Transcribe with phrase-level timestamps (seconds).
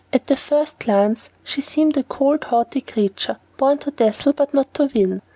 [0.11, 4.73] At the first glance she seemed a cold, haughty creature, born to dazzle but not
[4.73, 5.21] to win.